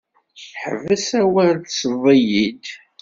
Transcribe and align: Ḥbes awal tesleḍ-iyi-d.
Ḥbes 0.61 1.07
awal 1.21 1.53
tesleḍ-iyi-d. 1.59 2.65